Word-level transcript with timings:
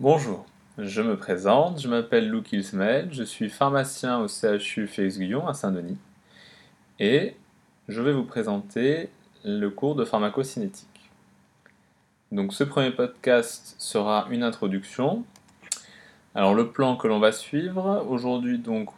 Bonjour, 0.00 0.46
je 0.78 1.02
me 1.02 1.14
présente, 1.18 1.78
je 1.78 1.86
m'appelle 1.86 2.30
Lou 2.30 2.40
Kilsmel, 2.40 3.10
je 3.12 3.22
suis 3.22 3.50
pharmacien 3.50 4.18
au 4.20 4.28
CHU 4.28 4.86
Félix-Guyon 4.86 5.46
à 5.46 5.52
Saint-Denis 5.52 5.98
et 6.98 7.36
je 7.86 8.00
vais 8.00 8.14
vous 8.14 8.24
présenter 8.24 9.10
le 9.44 9.68
cours 9.68 9.96
de 9.96 10.06
pharmacocinétique. 10.06 11.10
Donc 12.32 12.54
ce 12.54 12.64
premier 12.64 12.92
podcast 12.92 13.74
sera 13.76 14.26
une 14.30 14.42
introduction. 14.42 15.22
Alors 16.34 16.54
le 16.54 16.70
plan 16.70 16.96
que 16.96 17.06
l'on 17.06 17.18
va 17.18 17.30
suivre, 17.30 18.06
aujourd'hui 18.08 18.56
donc 18.56 18.88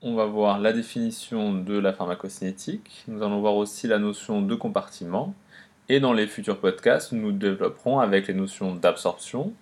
on 0.00 0.14
va 0.14 0.24
voir 0.24 0.58
la 0.58 0.72
définition 0.72 1.52
de 1.52 1.78
la 1.78 1.92
pharmacocinétique, 1.92 3.04
nous 3.08 3.22
allons 3.22 3.40
voir 3.40 3.56
aussi 3.56 3.86
la 3.86 3.98
notion 3.98 4.40
de 4.40 4.54
compartiment 4.54 5.34
et 5.90 6.00
dans 6.00 6.14
les 6.14 6.26
futurs 6.26 6.60
podcasts 6.60 7.12
nous 7.12 7.30
développerons 7.30 8.00
avec 8.00 8.26
les 8.26 8.32
notions 8.32 8.74
d'absorption, 8.74 9.52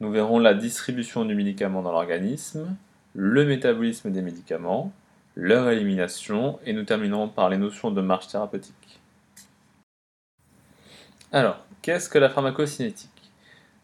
nous 0.00 0.10
verrons 0.10 0.38
la 0.38 0.54
distribution 0.54 1.24
du 1.24 1.34
médicament 1.34 1.82
dans 1.82 1.92
l'organisme, 1.92 2.76
le 3.14 3.44
métabolisme 3.46 4.10
des 4.10 4.22
médicaments, 4.22 4.92
leur 5.36 5.70
élimination 5.70 6.58
et 6.64 6.72
nous 6.72 6.84
terminerons 6.84 7.28
par 7.28 7.48
les 7.48 7.58
notions 7.58 7.90
de 7.90 8.00
marche 8.00 8.28
thérapeutique. 8.28 9.00
Alors, 11.32 11.64
qu'est-ce 11.82 12.08
que 12.08 12.18
la 12.18 12.28
pharmacocinétique? 12.28 13.10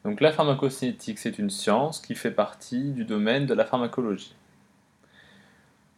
Donc 0.05 0.21
la 0.21 0.33
pharmacocinétique, 0.33 1.19
c'est 1.19 1.39
une 1.39 1.51
science 1.51 2.01
qui 2.01 2.15
fait 2.15 2.31
partie 2.31 2.91
du 2.91 3.05
domaine 3.05 3.47
de 3.47 3.55
la 3.55 3.65
pharmacologie. 3.65 4.35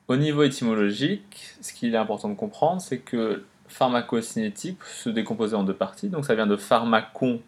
Au 0.08 0.16
niveau 0.16 0.42
étymologique, 0.42 1.54
ce 1.62 1.72
qu'il 1.72 1.94
est 1.94 1.98
important 1.98 2.28
de 2.28 2.34
comprendre, 2.34 2.82
c'est 2.82 2.98
que 2.98 3.44
pharmacocinétique 3.68 4.82
se 4.84 5.08
décompose 5.08 5.54
en 5.54 5.64
deux 5.64 5.74
parties. 5.74 6.10
Donc 6.10 6.26
ça 6.26 6.34
vient 6.34 6.46
de 6.46 6.56
pharmacon, 6.56 7.40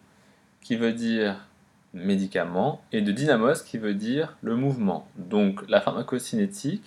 qui 0.61 0.75
veut 0.75 0.93
dire 0.93 1.45
médicament, 1.93 2.81
et 2.91 3.01
de 3.01 3.11
dynamos, 3.11 3.63
qui 3.65 3.77
veut 3.77 3.93
dire 3.93 4.37
le 4.41 4.55
mouvement. 4.55 5.07
Donc 5.17 5.67
la 5.69 5.81
pharmacocinétique, 5.81 6.83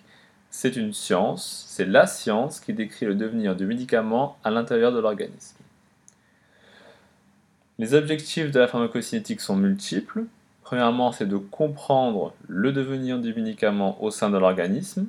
c'est 0.51 0.77
une 0.77 0.93
science, 0.93 1.65
c'est 1.69 1.87
la 1.87 2.07
science 2.07 2.61
qui 2.61 2.73
décrit 2.73 3.07
le 3.07 3.15
devenir 3.15 3.57
du 3.57 3.67
médicament 3.67 4.37
à 4.45 4.51
l'intérieur 4.51 4.93
de 4.93 4.99
l'organisme. 4.99 5.57
Les 7.79 7.95
objectifs 7.95 8.51
de 8.51 8.61
la 8.61 8.69
pharmacocinétique 8.69 9.41
sont 9.41 9.57
multiples. 9.57 10.25
Premièrement, 10.63 11.13
c'est 11.13 11.27
de 11.27 11.37
comprendre 11.37 12.35
le 12.47 12.73
devenir 12.73 13.19
du 13.19 13.33
médicament 13.33 14.03
au 14.03 14.11
sein 14.11 14.31
de 14.31 14.39
l'organisme, 14.39 15.07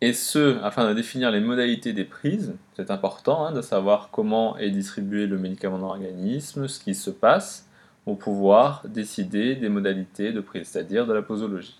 et 0.00 0.12
ce, 0.12 0.62
afin 0.62 0.88
de 0.88 0.94
définir 0.94 1.30
les 1.30 1.40
modalités 1.40 1.92
des 1.92 2.04
prises. 2.04 2.54
C'est 2.76 2.90
important 2.90 3.46
hein, 3.46 3.52
de 3.52 3.62
savoir 3.62 4.10
comment 4.10 4.56
est 4.58 4.70
distribué 4.70 5.26
le 5.26 5.38
médicament 5.38 5.78
dans 5.78 5.88
l'organisme, 5.88 6.68
ce 6.68 6.80
qui 6.80 6.94
se 6.94 7.10
passe, 7.10 7.67
pouvoir 8.14 8.82
décider 8.86 9.56
des 9.56 9.68
modalités 9.68 10.32
de 10.32 10.40
prise, 10.40 10.68
c'est-à-dire 10.68 11.06
de 11.06 11.12
la 11.12 11.22
posologie. 11.22 11.78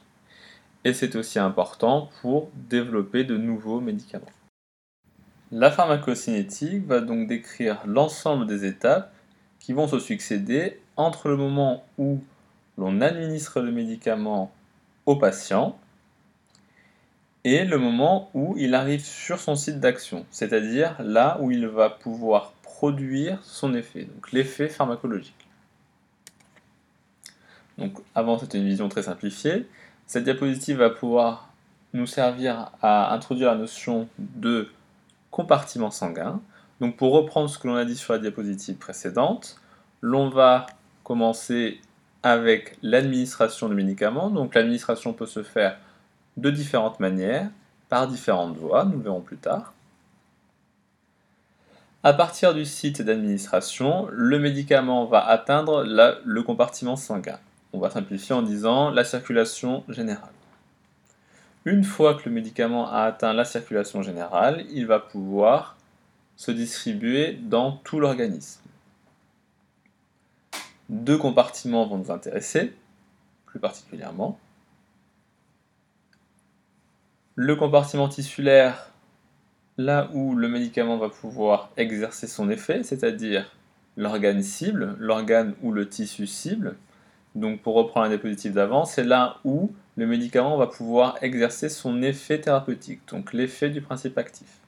Et 0.84 0.92
c'est 0.92 1.16
aussi 1.16 1.38
important 1.38 2.10
pour 2.20 2.50
développer 2.54 3.24
de 3.24 3.36
nouveaux 3.36 3.80
médicaments. 3.80 4.26
La 5.50 5.70
pharmacocinétique 5.70 6.86
va 6.86 7.00
donc 7.00 7.26
décrire 7.26 7.82
l'ensemble 7.86 8.46
des 8.46 8.66
étapes 8.66 9.12
qui 9.58 9.72
vont 9.72 9.88
se 9.88 9.98
succéder 9.98 10.80
entre 10.96 11.28
le 11.28 11.36
moment 11.36 11.84
où 11.96 12.20
l'on 12.76 13.00
administre 13.00 13.60
le 13.60 13.72
médicament 13.72 14.52
au 15.06 15.16
patient 15.16 15.78
et 17.44 17.64
le 17.64 17.78
moment 17.78 18.30
où 18.34 18.54
il 18.58 18.74
arrive 18.74 19.04
sur 19.04 19.38
son 19.38 19.56
site 19.56 19.80
d'action, 19.80 20.26
c'est-à-dire 20.30 20.96
là 21.00 21.38
où 21.40 21.50
il 21.50 21.66
va 21.66 21.88
pouvoir 21.88 22.52
produire 22.62 23.42
son 23.42 23.74
effet, 23.74 24.04
donc 24.04 24.32
l'effet 24.32 24.68
pharmacologique. 24.68 25.47
Avant 28.14 28.38
c'était 28.38 28.58
une 28.58 28.66
vision 28.66 28.88
très 28.88 29.04
simplifiée. 29.04 29.68
Cette 30.06 30.24
diapositive 30.24 30.78
va 30.78 30.90
pouvoir 30.90 31.52
nous 31.92 32.06
servir 32.06 32.70
à 32.82 33.12
introduire 33.14 33.52
la 33.52 33.58
notion 33.58 34.08
de 34.18 34.68
compartiment 35.30 35.90
sanguin. 35.90 36.40
Donc 36.80 36.96
pour 36.96 37.12
reprendre 37.12 37.48
ce 37.48 37.58
que 37.58 37.68
l'on 37.68 37.76
a 37.76 37.84
dit 37.84 37.96
sur 37.96 38.12
la 38.12 38.18
diapositive 38.18 38.76
précédente, 38.76 39.60
l'on 40.00 40.28
va 40.28 40.66
commencer 41.04 41.80
avec 42.22 42.76
l'administration 42.82 43.68
du 43.68 43.74
médicament. 43.74 44.30
Donc 44.30 44.54
l'administration 44.54 45.12
peut 45.12 45.26
se 45.26 45.42
faire 45.42 45.78
de 46.36 46.50
différentes 46.50 47.00
manières, 47.00 47.50
par 47.88 48.06
différentes 48.06 48.56
voies, 48.56 48.84
nous 48.84 48.98
le 48.98 49.02
verrons 49.02 49.20
plus 49.20 49.38
tard. 49.38 49.72
À 52.04 52.12
partir 52.12 52.54
du 52.54 52.64
site 52.64 53.02
d'administration, 53.02 54.06
le 54.12 54.38
médicament 54.38 55.04
va 55.06 55.26
atteindre 55.26 55.84
le 55.84 56.42
compartiment 56.42 56.96
sanguin. 56.96 57.38
On 57.72 57.78
va 57.78 57.90
simplifier 57.90 58.34
en 58.34 58.42
disant 58.42 58.90
la 58.90 59.04
circulation 59.04 59.84
générale. 59.88 60.32
Une 61.64 61.84
fois 61.84 62.14
que 62.14 62.28
le 62.28 62.34
médicament 62.34 62.90
a 62.90 63.02
atteint 63.02 63.32
la 63.32 63.44
circulation 63.44 64.02
générale, 64.02 64.64
il 64.70 64.86
va 64.86 65.00
pouvoir 65.00 65.76
se 66.36 66.50
distribuer 66.50 67.34
dans 67.34 67.72
tout 67.72 68.00
l'organisme. 68.00 68.62
Deux 70.88 71.18
compartiments 71.18 71.86
vont 71.86 71.98
nous 71.98 72.10
intéresser, 72.10 72.72
plus 73.44 73.60
particulièrement. 73.60 74.38
Le 77.34 77.54
compartiment 77.56 78.08
tissulaire, 78.08 78.90
là 79.76 80.08
où 80.12 80.34
le 80.34 80.48
médicament 80.48 80.96
va 80.96 81.10
pouvoir 81.10 81.70
exercer 81.76 82.26
son 82.26 82.48
effet, 82.48 82.82
c'est-à-dire 82.82 83.54
l'organe 83.96 84.42
cible, 84.42 84.96
l'organe 84.98 85.54
ou 85.62 85.72
le 85.72 85.88
tissu 85.88 86.26
cible. 86.26 86.76
Donc 87.34 87.60
pour 87.62 87.74
reprendre 87.74 88.04
la 88.06 88.16
diapositive 88.16 88.54
d'avant, 88.54 88.84
c'est 88.84 89.04
là 89.04 89.38
où 89.44 89.72
le 89.96 90.06
médicament 90.06 90.56
va 90.56 90.66
pouvoir 90.66 91.18
exercer 91.22 91.68
son 91.68 92.02
effet 92.02 92.40
thérapeutique, 92.40 93.00
donc 93.10 93.32
l'effet 93.32 93.70
du 93.70 93.80
principe 93.80 94.16
actif. 94.18 94.58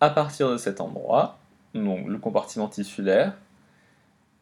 À 0.00 0.10
partir 0.10 0.50
de 0.50 0.56
cet 0.56 0.80
endroit, 0.80 1.38
donc 1.74 2.06
le 2.06 2.18
compartiment 2.18 2.68
tissulaire, 2.68 3.36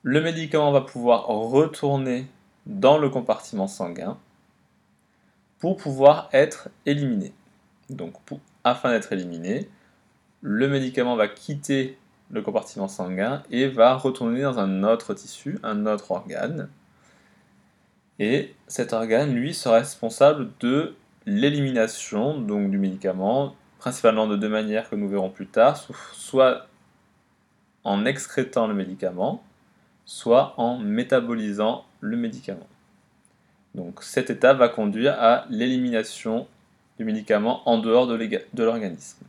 le 0.03 0.21
médicament 0.21 0.71
va 0.73 0.83
pouvoir 0.83 1.27
retourner 1.27 2.27
dans 2.67 2.99
le 2.99 3.09
compartiment 3.09 3.67
sanguin 3.67 4.17
pour 5.59 5.77
pouvoir 5.77 6.29
être 6.33 6.69
éliminé. 6.87 7.33
Donc, 7.91 8.15
afin 8.63 8.91
d'être 8.91 9.13
éliminé, 9.13 9.69
le 10.41 10.69
médicament 10.69 11.17
va 11.17 11.27
quitter 11.27 11.99
le 12.31 12.43
compartiment 12.43 12.89
sanguin 12.89 13.43
et 13.51 13.69
va 13.69 13.95
retourner 13.95 14.43
dans 14.43 14.59
un 14.59 14.85
autre 14.85 15.15
tissu, 15.15 15.59
un 15.63 15.87
autre 15.87 16.11
organe. 16.11 16.69
Et 18.19 18.55
cet 18.67 18.93
organe, 18.93 19.35
lui, 19.35 19.55
sera 19.55 19.79
responsable 19.79 20.51
de 20.61 20.95
l'élimination 21.27 22.41
donc 22.41 22.71
du 22.71 22.79
médicament, 22.79 23.55
principalement 23.79 24.27
de 24.27 24.37
deux 24.37 24.49
manières 24.49 24.91
que 24.91 24.97
nous 24.97 25.09
verrons 25.09 25.31
plus 25.31 25.47
tard, 25.47 25.79
soit 26.13 26.67
en 27.85 28.05
excrétant 28.05 28.67
le 28.67 28.75
médicament, 28.75 29.43
soit 30.05 30.55
en 30.57 30.79
métabolisant 30.79 31.85
le 32.01 32.17
médicament. 32.17 32.67
Donc 33.75 34.03
cette 34.03 34.31
étape 34.31 34.59
va 34.59 34.69
conduire 34.69 35.15
à 35.21 35.45
l'élimination 35.51 36.49
du 36.99 37.05
médicament 37.05 37.63
en 37.69 37.79
dehors 37.79 38.07
de 38.07 38.63
l'organisme. 38.65 39.25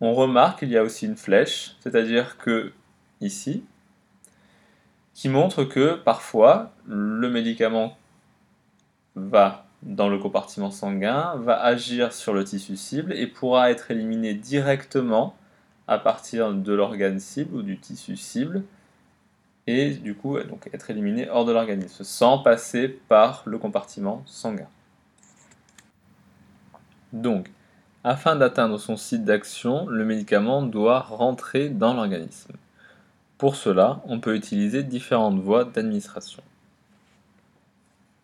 On 0.00 0.14
remarque 0.14 0.60
qu'il 0.60 0.70
y 0.70 0.76
a 0.76 0.82
aussi 0.82 1.06
une 1.06 1.16
flèche, 1.16 1.76
c'est-à-dire 1.80 2.38
que 2.38 2.72
ici, 3.20 3.64
qui 5.14 5.28
montre 5.28 5.64
que 5.64 5.94
parfois 5.94 6.72
le 6.86 7.28
médicament 7.28 7.98
va 9.14 9.66
dans 9.82 10.08
le 10.08 10.18
compartiment 10.18 10.70
sanguin, 10.70 11.34
va 11.36 11.60
agir 11.62 12.12
sur 12.12 12.32
le 12.32 12.44
tissu 12.44 12.76
cible 12.76 13.12
et 13.12 13.26
pourra 13.26 13.70
être 13.70 13.90
éliminé 13.90 14.34
directement 14.34 15.34
à 15.88 15.98
partir 15.98 16.52
de 16.52 16.72
l'organe 16.72 17.18
cible 17.18 17.56
ou 17.56 17.62
du 17.62 17.78
tissu 17.78 18.16
cible 18.16 18.62
et 19.66 19.90
du 19.90 20.14
coup 20.14 20.38
donc 20.40 20.68
être 20.72 20.90
éliminé 20.90 21.28
hors 21.28 21.44
de 21.44 21.52
l'organisme 21.52 22.04
sans 22.04 22.38
passer 22.38 22.88
par 22.88 23.42
le 23.46 23.58
compartiment 23.58 24.22
sanguin. 24.26 24.68
Donc, 27.12 27.50
afin 28.04 28.36
d'atteindre 28.36 28.78
son 28.78 28.96
site 28.96 29.24
d'action, 29.24 29.86
le 29.86 30.04
médicament 30.04 30.62
doit 30.62 31.00
rentrer 31.00 31.68
dans 31.68 31.94
l'organisme. 31.94 32.52
Pour 33.36 33.56
cela, 33.56 34.00
on 34.06 34.20
peut 34.20 34.34
utiliser 34.34 34.82
différentes 34.82 35.38
voies 35.38 35.64
d'administration. 35.64 36.42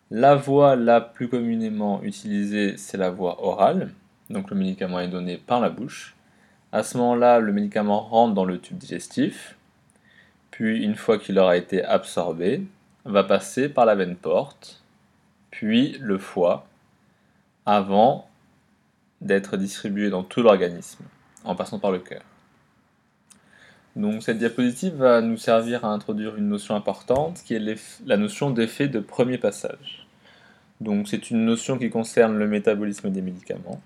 La 0.09 0.35
voie 0.35 0.75
la 0.75 1.01
plus 1.01 1.27
communément 1.27 2.01
utilisée, 2.01 2.77
c'est 2.77 2.97
la 2.97 3.09
voie 3.09 3.43
orale. 3.43 3.91
Donc 4.29 4.49
le 4.49 4.55
médicament 4.55 4.99
est 4.99 5.07
donné 5.07 5.37
par 5.37 5.59
la 5.59 5.69
bouche. 5.69 6.15
À 6.71 6.83
ce 6.83 6.97
moment-là, 6.97 7.39
le 7.39 7.51
médicament 7.53 8.01
rentre 8.01 8.33
dans 8.33 8.45
le 8.45 8.59
tube 8.59 8.77
digestif, 8.77 9.57
puis 10.51 10.83
une 10.83 10.95
fois 10.95 11.17
qu'il 11.17 11.37
aura 11.39 11.55
été 11.55 11.83
absorbé, 11.83 12.63
va 13.05 13.23
passer 13.23 13.69
par 13.69 13.85
la 13.85 13.95
veine 13.95 14.15
porte, 14.15 14.81
puis 15.49 15.97
le 15.99 16.17
foie, 16.17 16.67
avant 17.65 18.27
d'être 19.21 19.57
distribué 19.57 20.09
dans 20.09 20.23
tout 20.23 20.41
l'organisme, 20.41 21.03
en 21.43 21.55
passant 21.55 21.79
par 21.79 21.91
le 21.91 21.99
cœur. 21.99 22.21
Donc 23.95 24.21
cette 24.21 24.37
diapositive 24.37 24.95
va 24.95 25.21
nous 25.21 25.37
servir 25.37 25.83
à 25.83 25.87
introduire 25.87 26.35
une 26.35 26.49
notion 26.49 26.75
importante 26.75 27.41
qui 27.43 27.55
est 27.55 27.97
la 28.05 28.17
notion 28.17 28.51
d'effet 28.51 28.87
de 28.87 28.99
premier 28.99 29.39
passage. 29.39 30.05
Donc 30.81 31.07
c'est 31.07 31.31
une 31.31 31.45
notion 31.45 31.79
qui 31.79 31.89
concerne 31.89 32.37
le 32.37 32.47
métabolisme 32.47 33.09
des 33.09 33.23
médicaments. 33.23 33.81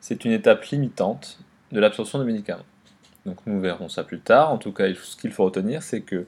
C'est 0.00 0.24
une 0.24 0.32
étape 0.32 0.64
limitante 0.64 1.38
de 1.72 1.80
l'absorption 1.80 2.18
des 2.18 2.24
médicaments. 2.24 2.64
Donc 3.26 3.36
nous 3.46 3.60
verrons 3.60 3.90
ça 3.90 4.02
plus 4.02 4.20
tard. 4.20 4.50
En 4.50 4.56
tout 4.56 4.72
cas, 4.72 4.86
ce 4.94 5.16
qu'il 5.16 5.30
faut 5.30 5.44
retenir, 5.44 5.82
c'est 5.82 6.00
que 6.00 6.26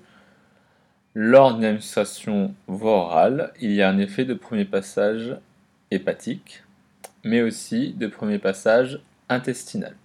lors 1.15 1.55
d'une 1.55 1.65
administration 1.65 2.55
orale, 2.69 3.53
il 3.61 3.73
y 3.73 3.83
a 3.83 3.89
un 3.89 3.99
effet 3.99 4.27
de 4.27 4.35
premier 4.35 4.67
passage 4.67 5.37
hépatique, 5.91 6.65
mais 7.25 7.43
aussi 7.43 7.93
de 7.95 8.07
premier 8.07 8.39
passage 8.39 9.01
intestinal. 9.29 9.97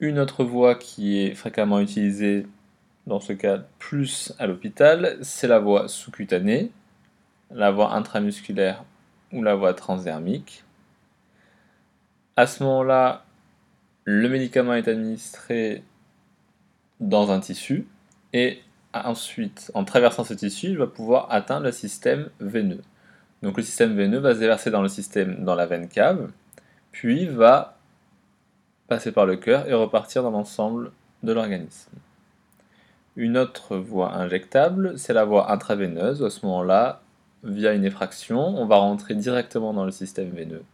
Une 0.00 0.18
autre 0.18 0.44
voie 0.44 0.74
qui 0.74 1.18
est 1.18 1.34
fréquemment 1.34 1.80
utilisée 1.80 2.46
dans 3.06 3.20
ce 3.20 3.32
cas 3.32 3.62
plus 3.78 4.32
à 4.38 4.46
l'hôpital, 4.46 5.18
c'est 5.22 5.46
la 5.46 5.58
voie 5.58 5.88
sous-cutanée, 5.88 6.70
la 7.50 7.70
voie 7.70 7.94
intramusculaire 7.94 8.84
ou 9.32 9.42
la 9.42 9.54
voie 9.54 9.74
transdermique. 9.74 10.64
À 12.36 12.46
ce 12.46 12.62
moment-là, 12.64 13.24
le 14.04 14.28
médicament 14.28 14.74
est 14.74 14.88
administré 14.88 15.84
dans 17.00 17.30
un 17.30 17.40
tissu 17.40 17.86
et 18.32 18.60
ensuite, 18.92 19.70
en 19.74 19.84
traversant 19.84 20.24
ce 20.24 20.34
tissu, 20.34 20.68
il 20.68 20.78
va 20.78 20.86
pouvoir 20.86 21.28
atteindre 21.30 21.66
le 21.66 21.72
système 21.72 22.30
veineux. 22.40 22.82
Donc 23.42 23.56
le 23.56 23.62
système 23.62 23.94
veineux 23.94 24.18
va 24.18 24.34
se 24.34 24.40
déverser 24.40 24.70
dans 24.70 24.82
le 24.82 24.88
système, 24.88 25.44
dans 25.44 25.54
la 25.54 25.66
veine 25.66 25.88
cave, 25.88 26.30
puis 26.92 27.26
va 27.26 27.76
passer 28.88 29.12
par 29.12 29.26
le 29.26 29.36
cœur 29.36 29.68
et 29.68 29.74
repartir 29.74 30.22
dans 30.22 30.30
l'ensemble 30.30 30.92
de 31.22 31.32
l'organisme. 31.32 31.90
Une 33.16 33.38
autre 33.38 33.76
voie 33.76 34.14
injectable, 34.14 34.98
c'est 34.98 35.12
la 35.12 35.24
voie 35.24 35.52
intraveineuse. 35.52 36.22
À 36.24 36.30
ce 36.30 36.44
moment-là, 36.46 37.00
via 37.44 37.72
une 37.72 37.84
effraction, 37.84 38.40
on 38.40 38.66
va 38.66 38.76
rentrer 38.76 39.14
directement 39.14 39.72
dans 39.72 39.84
le 39.84 39.92
système 39.92 40.30
veineux. 40.30 40.64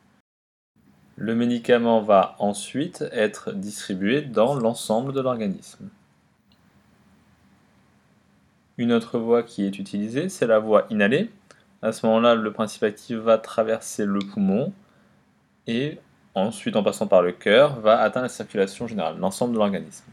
Le 1.17 1.35
médicament 1.35 2.01
va 2.01 2.35
ensuite 2.39 3.05
être 3.13 3.53
distribué 3.53 4.23
dans 4.23 4.55
l'ensemble 4.55 5.13
de 5.13 5.21
l'organisme. 5.21 5.91
Une 8.79 8.93
autre 8.93 9.19
voie 9.19 9.43
qui 9.43 9.67
est 9.67 9.79
utilisée, 9.79 10.31
c'est 10.31 10.47
la 10.47 10.59
voie 10.59 10.87
inhalée. 10.89 11.31
À 11.83 11.93
ce 11.93 12.05
moment-là, 12.07 12.35
le 12.35 12.53
principe 12.53 12.83
actif 12.83 13.17
va 13.19 13.39
traverser 13.39 14.05
le 14.05 14.19
poumon 14.19 14.73
et 15.67 15.99
ensuite, 16.35 16.77
en 16.77 16.83
passant 16.83 17.07
par 17.07 17.23
le 17.23 17.33
cœur, 17.33 17.81
va 17.81 18.01
atteindre 18.01 18.25
la 18.25 18.29
circulation 18.29 18.87
générale, 18.87 19.17
l'ensemble 19.19 19.55
de 19.55 19.59
l'organisme. 19.59 20.05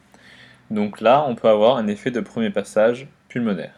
Donc 0.72 1.02
là, 1.02 1.26
on 1.28 1.36
peut 1.36 1.50
avoir 1.50 1.78
un 1.78 1.88
effet 1.88 2.12
de 2.12 2.20
premier 2.20 2.50
passage 2.50 3.08
pulmonaire. 3.30 3.76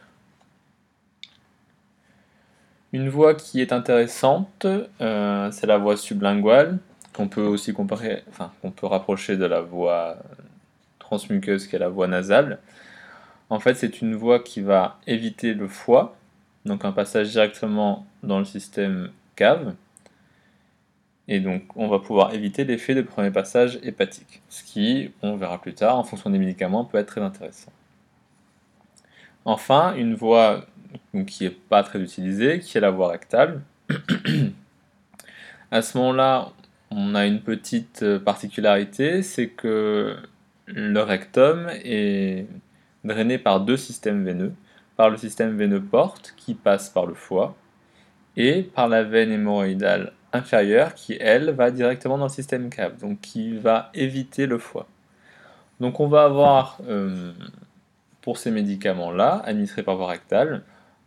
Une 2.92 3.10
voie 3.10 3.36
qui 3.36 3.62
est 3.62 3.72
intéressante, 3.72 4.66
euh, 5.02 5.52
c'est 5.52 5.68
la 5.68 5.78
voie 5.78 5.96
sublinguale, 5.96 6.80
qu'on 7.14 7.28
peut 7.28 7.44
aussi 7.44 7.74
comparer, 7.74 8.24
enfin, 8.30 8.52
qu'on 8.62 8.72
peut 8.72 8.88
rapprocher 8.88 9.38
de 9.38 9.46
la 9.46 9.62
voie 9.62 10.18
transmuqueuse 11.00 11.68
qui 11.68 11.76
est 11.76 11.80
la 11.80 11.90
voie 11.90 12.08
nasale. 12.08 12.60
En 13.50 13.60
fait, 13.60 13.76
c'est 13.76 14.02
une 14.02 14.16
voie 14.16 14.40
qui 14.40 14.62
va 14.62 15.00
éviter 15.08 15.54
le 15.54 15.68
foie, 15.68 16.16
donc 16.66 16.86
un 16.86 16.92
passage 16.92 17.32
directement 17.32 18.06
dans 18.24 18.40
le 18.40 18.46
système 18.46 19.12
cave, 19.36 19.76
et 21.32 21.40
donc, 21.40 21.62
on 21.76 21.88
va 21.88 22.00
pouvoir 22.00 22.34
éviter 22.34 22.64
l'effet 22.64 22.96
de 22.96 23.04
premier 23.04 23.30
passage 23.30 23.78
hépatique, 23.84 24.42
ce 24.50 24.64
qui, 24.64 25.12
on 25.22 25.38
verra 25.38 25.62
plus 25.62 25.76
tard, 25.76 25.96
en 25.96 26.04
fonction 26.04 26.32
des 26.32 26.40
médicaments, 26.40 26.84
peut 26.86 26.98
être 26.98 27.06
très 27.06 27.22
intéressant. 27.22 27.72
Enfin, 29.46 29.94
une 29.96 30.16
voie 30.16 30.66
qui 31.28 31.44
n'est 31.44 31.52
pas 31.52 31.84
très 31.84 32.02
utilisée, 32.02 32.60
qui 32.60 32.80
est 32.80 32.82
la 32.82 32.90
voie 32.90 33.10
rectale. 33.10 33.62
à 35.72 35.84
ce 35.84 36.00
moment-là, 36.00 36.50
on 36.90 37.14
a 37.14 37.28
une 37.28 37.42
petite 37.42 38.18
particularité, 38.18 39.22
c'est 39.22 39.50
que 39.50 40.18
le 40.66 41.02
rectum 41.02 41.70
est 41.84 42.48
drainé 43.04 43.38
par 43.38 43.62
deux 43.62 43.78
systèmes 43.78 44.26
veineux, 44.26 44.54
par 45.00 45.10
le 45.10 45.16
système 45.16 45.56
veineux 45.56 45.82
porte 45.82 46.34
qui 46.36 46.54
passe 46.54 46.90
par 46.90 47.06
le 47.06 47.14
foie 47.14 47.56
et 48.36 48.64
par 48.64 48.90
la 48.90 49.02
veine 49.02 49.32
hémorroïdale 49.32 50.12
inférieure 50.34 50.94
qui, 50.94 51.16
elle, 51.22 51.52
va 51.52 51.72
directement 51.72 52.18
dans 52.18 52.26
le 52.26 52.30
système 52.30 52.70
cave, 52.70 52.98
donc 53.00 53.22
qui 53.22 53.56
va 53.56 53.92
éviter 53.94 54.46
le 54.46 54.58
foie. 54.58 54.88
Donc 55.80 56.02
on 56.02 56.10
va 56.10 56.26
avoir, 56.26 56.80
euh, 56.90 57.32
pour 58.20 58.38
ces 58.38 58.52
médicaments-là, 58.52 59.42
administrés 59.46 59.84
par 59.84 59.96
voie 59.96 60.08
rectale, 60.08 60.64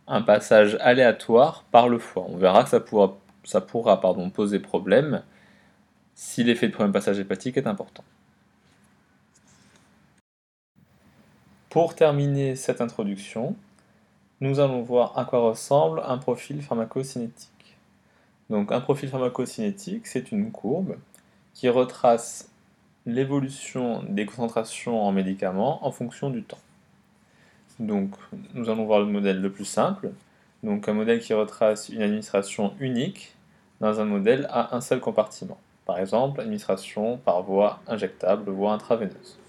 un 0.07 0.23
passage 0.23 0.75
aléatoire 0.81 1.63
par 1.69 1.87
le 1.87 1.99
foie. 1.99 2.25
On 2.27 2.37
verra 2.37 2.63
que 2.63 2.71
ça 2.71 2.79
pourra, 2.79 4.01
poser 4.33 4.57
problème 4.57 5.21
si 6.15 6.43
l'effet 6.43 6.67
de 6.67 6.73
premier 6.73 6.91
passage 6.91 7.19
hépatique 7.19 7.57
est 7.57 7.67
important. 7.67 8.03
Pour 11.69 11.93
terminer 11.93 12.55
cette 12.55 12.81
introduction, 12.81 13.55
nous 14.43 14.59
allons 14.59 14.81
voir 14.81 15.17
à 15.17 15.23
quoi 15.23 15.39
ressemble 15.39 16.01
un 16.05 16.17
profil 16.17 16.61
pharmacocinétique. 16.61 17.77
Donc 18.49 18.73
un 18.73 18.81
profil 18.81 19.07
pharmacocinétique, 19.07 20.05
c'est 20.05 20.33
une 20.33 20.51
courbe 20.51 20.97
qui 21.53 21.69
retrace 21.69 22.49
l'évolution 23.05 24.03
des 24.03 24.25
concentrations 24.25 25.01
en 25.01 25.13
médicaments 25.13 25.87
en 25.87 25.91
fonction 25.91 26.29
du 26.29 26.43
temps. 26.43 26.59
Donc 27.79 28.09
nous 28.53 28.69
allons 28.69 28.83
voir 28.83 28.99
le 28.99 29.05
modèle 29.05 29.39
le 29.39 29.49
plus 29.49 29.63
simple, 29.63 30.11
donc 30.61 30.89
un 30.89 30.93
modèle 30.93 31.21
qui 31.21 31.33
retrace 31.33 31.87
une 31.87 32.01
administration 32.01 32.73
unique 32.81 33.35
dans 33.79 34.01
un 34.01 34.05
modèle 34.05 34.45
à 34.51 34.75
un 34.75 34.81
seul 34.81 34.99
compartiment. 34.99 35.57
Par 35.85 35.99
exemple, 35.99 36.41
administration 36.41 37.15
par 37.15 37.43
voie 37.43 37.79
injectable, 37.87 38.51
voie 38.51 38.73
intraveineuse. 38.73 39.39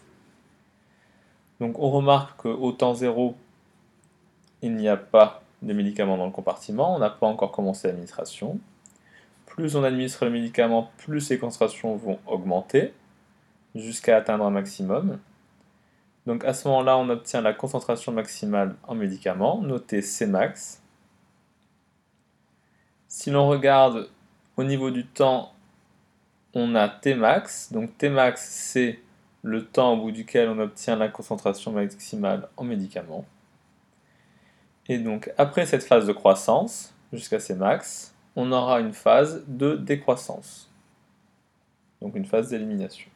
Donc 1.59 1.81
on 1.81 1.91
remarque 1.91 2.43
qu'au 2.43 2.71
temps 2.71 2.95
zéro, 2.95 3.35
il 4.65 4.75
n'y 4.77 4.89
a 4.89 4.97
pas 4.97 5.43
de 5.63 5.73
médicaments 5.73 6.17
dans 6.17 6.27
le 6.27 6.33
compartiment, 6.33 6.97
on 6.97 6.99
n'a 6.99 7.11
pas 7.11 7.27
encore 7.27 7.53
commencé 7.53 7.89
l'administration 7.89 8.59
plus 9.55 9.77
on 9.77 9.85
administre 9.85 10.25
le 10.25 10.33
médicament, 10.33 10.91
plus 10.99 11.21
ses 11.21 11.39
concentrations 11.39 11.95
vont 11.95 12.19
augmenter 12.27 12.93
jusqu'à 13.77 14.17
atteindre 14.17 14.45
un 14.45 14.51
maximum. 14.51 15.21
Donc 16.27 16.45
à 16.45 16.55
ce 16.55 16.67
moment-là, 16.67 16.99
on 16.99 17.09
obtient 17.09 17.41
la 17.41 17.53
concentration 17.53 18.11
maximale 18.11 18.75
en 18.83 18.97
médicament, 18.97 19.61
notée 19.61 20.03
Cmax. 20.03 20.83
Si 23.07 23.31
l'on 23.31 23.47
regarde 23.47 24.09
au 24.57 24.65
niveau 24.65 24.91
du 24.91 25.07
temps, 25.07 25.53
on 26.55 26.75
a 26.75 26.89
Tmax. 26.89 27.73
Donc 27.73 27.97
Tmax, 27.97 28.43
c'est 28.43 28.99
le 29.43 29.65
temps 29.65 29.93
au 29.93 29.99
bout 29.99 30.11
duquel 30.11 30.49
on 30.49 30.59
obtient 30.59 30.97
la 30.97 31.09
concentration 31.09 31.71
maximale 31.71 32.49
en 32.57 32.65
médicament. 32.65 33.25
Et 34.89 34.99
donc 34.99 35.33
après 35.39 35.67
cette 35.67 35.85
phase 35.85 36.07
de 36.07 36.13
croissance, 36.13 36.95
jusqu'à 37.13 37.39
Cmax, 37.39 38.15
on 38.37 38.53
aura 38.53 38.81
une 38.81 38.93
phase 38.93 39.45
de 39.47 39.77
décroissance, 39.77 40.71
donc 42.01 42.17
une 42.17 42.27
phase 42.27 42.49
d'élimination. 42.51 43.11